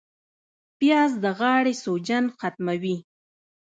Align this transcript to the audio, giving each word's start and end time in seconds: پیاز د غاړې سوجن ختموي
پیاز 0.77 1.11
د 1.23 1.25
غاړې 1.39 1.73
سوجن 1.83 2.23
ختموي 2.37 2.97